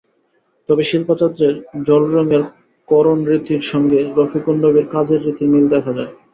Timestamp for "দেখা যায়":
5.73-6.11